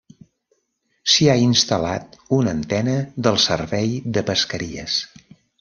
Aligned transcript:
S'hi 1.15 1.27
ha 1.27 1.35
instal·lat 1.41 2.17
una 2.39 2.55
antena 2.57 2.97
del 3.29 3.39
servei 3.47 3.95
de 4.17 4.29
pesqueries. 4.31 4.99